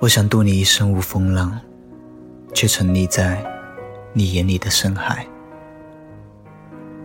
[0.00, 1.60] 我想渡你一生无风浪，
[2.54, 3.44] 却沉溺在
[4.14, 5.26] 你眼里的深海，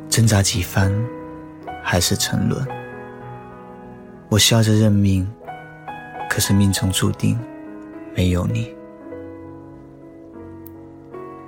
[0.07, 0.89] 挣扎几番，
[1.83, 2.65] 还是沉沦。
[4.29, 5.29] 我笑着认命，
[6.29, 7.37] 可是命中注定
[8.15, 8.73] 没有你。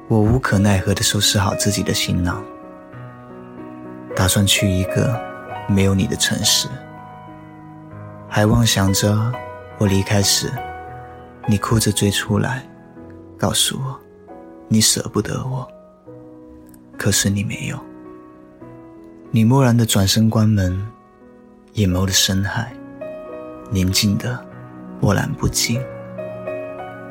[0.09, 2.43] 我无可奈何地收拾好自己的行囊，
[4.13, 5.17] 打算去一个
[5.69, 6.67] 没有你的城市，
[8.27, 9.31] 还妄想着
[9.77, 10.51] 我离开时，
[11.49, 12.67] 你哭着追出来，
[13.37, 13.97] 告诉我
[14.67, 15.65] 你舍不得我。
[16.97, 17.79] 可是你没有，
[19.31, 20.85] 你漠然的转身关门。
[21.73, 22.73] 眼眸的深海，
[23.69, 24.43] 宁静的
[24.99, 25.79] 波澜不惊。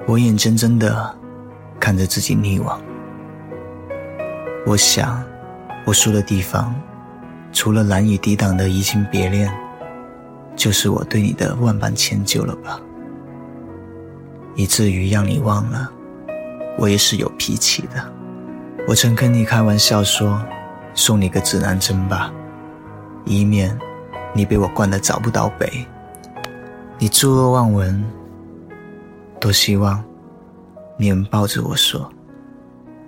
[0.09, 1.17] 我眼睁睁的
[1.79, 2.83] 看着自己溺亡。
[4.67, 5.23] 我想，
[5.85, 6.75] 我输的地方，
[7.53, 9.57] 除了难以抵挡的移情别恋，
[10.57, 12.81] 就是我对你的万般迁就了吧。
[14.57, 15.89] 以至于让你忘了，
[16.77, 18.13] 我也是有脾气的。
[18.89, 20.45] 我曾跟你开玩笑说，
[20.95, 22.33] 送你个指南针吧，
[23.25, 23.79] 以免。
[24.35, 25.87] 你被我惯得找不到北，
[26.99, 28.05] 你诸恶妄闻，
[29.41, 30.05] 多希望
[30.99, 32.13] 你能抱着我说：“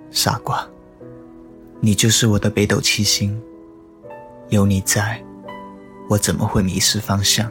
[0.09, 0.67] 傻瓜，
[1.79, 3.39] 你就是我的北斗七星，
[4.47, 5.23] 有你在，
[6.09, 7.47] 我怎么会迷失方向？”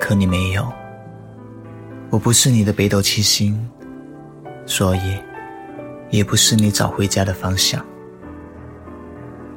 [0.00, 0.66] 可你没有，
[2.10, 3.68] 我不是你的北斗七星，
[4.66, 5.18] 所以
[6.10, 7.84] 也不是你找回家的方向。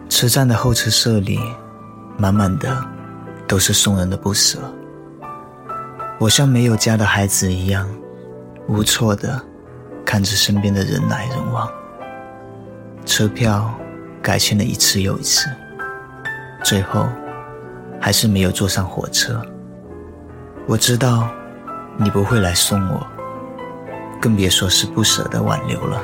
[0.09, 1.39] 车站的候车室里。
[2.17, 2.85] 满满的
[3.47, 4.59] 都是送人的不舍。
[6.19, 7.89] 我像没有家的孩子一样，
[8.67, 9.41] 无措的
[10.05, 11.67] 看着身边的人来人往。
[13.07, 13.73] 车票
[14.21, 15.49] 改签了一次又一次，
[16.63, 17.07] 最后
[17.99, 19.41] 还是没有坐上火车。
[20.67, 21.27] 我知道
[21.97, 23.05] 你不会来送我，
[24.19, 26.01] 更别说是不舍得挽留了。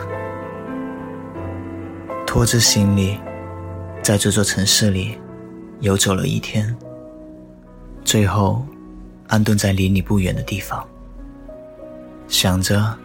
[2.25, 3.17] 拖着行李，
[4.01, 5.17] 在这座城市里。
[5.81, 6.75] 游走了一天，
[8.03, 8.65] 最后
[9.27, 10.83] 安顿在离你不远的地方，
[12.27, 12.97] 想着，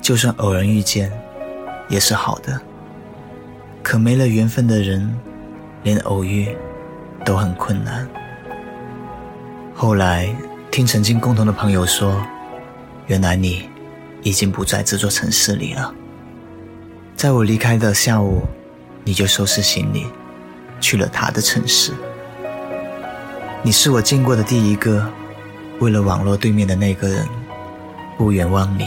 [0.00, 1.10] 就算偶然遇见，
[1.88, 2.60] 也是好的。
[3.82, 5.12] 可没了缘分的人，
[5.82, 6.56] 连偶遇
[7.24, 8.08] 都很困难。
[9.74, 10.32] 后来
[10.70, 12.24] 听曾经共同的朋友说，
[13.06, 13.68] 原来你
[14.22, 15.92] 已经不在这座城市里了。
[17.16, 18.42] 在我离开的下午，
[19.04, 20.06] 你就收拾行李。
[20.80, 21.92] 去了他的城市。
[23.62, 25.06] 你是我见过的第一个，
[25.78, 27.28] 为了网络对面的那个人，
[28.16, 28.86] 不远万里，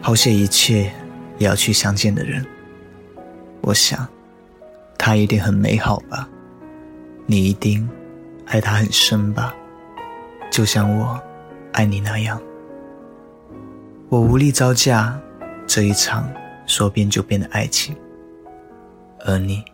[0.00, 0.92] 抛下一切
[1.36, 2.46] 也要去相见的人。
[3.62, 4.06] 我想，
[4.96, 6.28] 他一定很美好吧？
[7.26, 7.88] 你一定
[8.46, 9.52] 爱他很深吧？
[10.58, 11.22] 就像我
[11.72, 12.42] 爱你那样。
[14.08, 15.16] 我无力招架
[15.68, 16.28] 这一场
[16.66, 17.94] 说变就变的爱情，
[19.20, 19.64] 而你。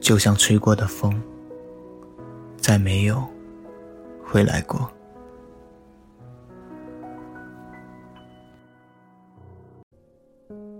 [0.00, 1.22] 就像吹过的风，
[2.56, 3.24] 再没有
[4.24, 4.90] 回来过。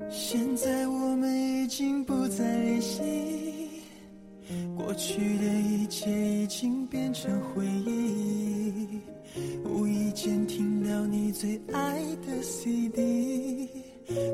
[0.09, 3.83] 现在我们已经不再联系，
[4.77, 9.01] 过去的一切已经变成回忆。
[9.65, 13.69] 无意间听到你最爱的 CD，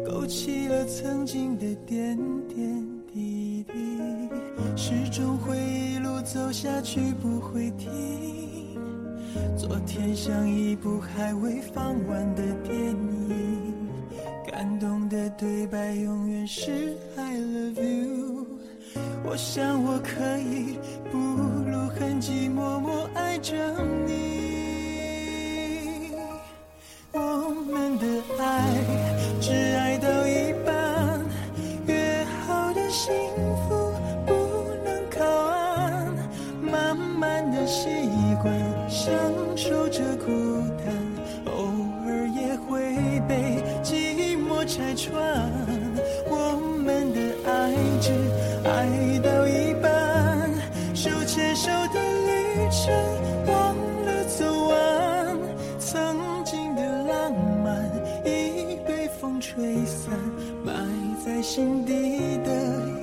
[0.07, 2.17] 勾起了曾经的点
[2.49, 3.75] 点滴滴。
[4.77, 7.91] 始终会一路走下去，不会停。
[9.57, 13.75] 昨天像一部还未放完的电影，
[14.47, 18.47] 感动的对白永远是 I love you。
[19.25, 20.79] 我想我可以
[21.11, 23.55] 不露痕迹，默默爱着
[44.67, 45.13] 拆穿。
[46.27, 48.11] 我们的爱只
[48.65, 50.51] 爱到一半，
[50.95, 52.83] 手牵手的旅程
[53.47, 55.39] 忘了走完，
[55.79, 57.33] 曾经的浪
[57.63, 57.91] 漫
[58.25, 60.19] 已被风吹散，
[60.65, 60.73] 埋
[61.25, 61.93] 在心底
[62.45, 62.51] 的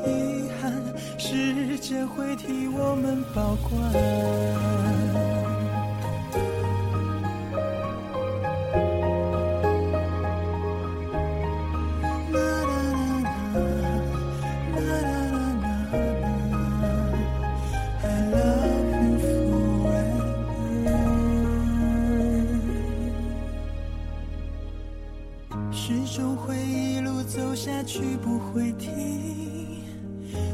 [0.07, 0.71] 遗憾，
[1.17, 5.50] 时间会替我们保管。
[25.91, 28.89] 始终会一路走下去不会停。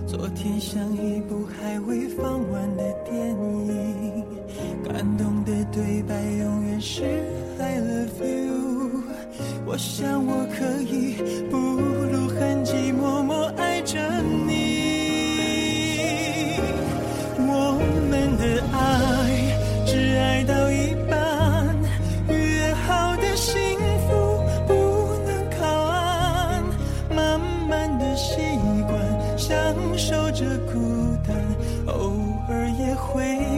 [0.07, 4.25] 昨天像一部还未放完的电影
[4.83, 7.03] 感动的对白永远是
[7.59, 9.03] i love you
[9.65, 11.17] 我想我可以
[11.51, 11.86] 不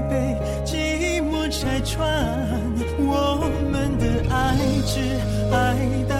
[0.09, 0.35] 被
[0.65, 2.03] 寂寞拆穿
[2.97, 4.99] 我们的爱只
[5.51, 5.55] 爱
[6.09, 6.18] 到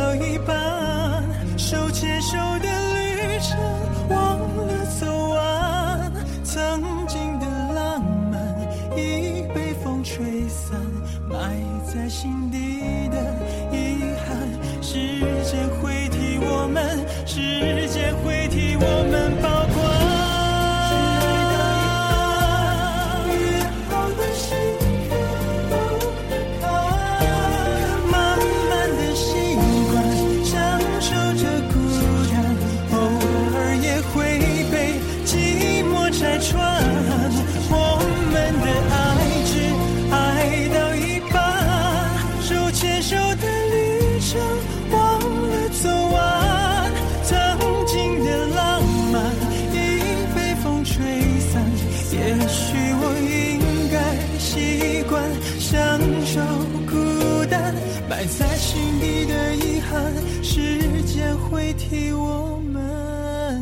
[61.80, 63.60] 替我们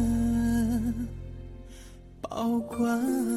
[2.19, 3.36] 保管。